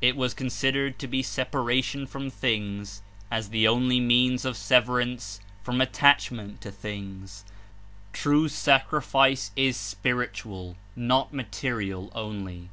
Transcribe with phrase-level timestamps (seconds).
[0.00, 5.82] It was considered to be separation from things as the only means of severance from
[5.82, 7.44] attach ment to things.
[8.14, 12.70] True sacrifice is spiritual, not ma terial only.